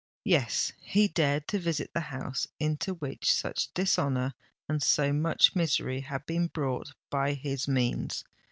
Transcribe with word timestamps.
Yes—he 0.23 1.09
dared 1.09 1.47
to 1.49 1.59
visit 1.59 1.93
the 1.93 1.99
house 1.99 2.47
into 2.59 2.95
which 2.95 3.31
such 3.31 3.71
dishonour 3.75 4.33
and 4.67 4.81
so 4.81 5.13
much 5.13 5.55
misery 5.55 5.99
had 6.01 6.25
been 6.25 6.47
brought 6.47 6.93
by 7.11 7.33
his 7.33 7.67
means. 7.67 8.23